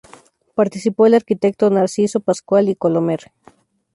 [0.55, 3.31] Participó el arquitecto Narciso Pascual y Colomer.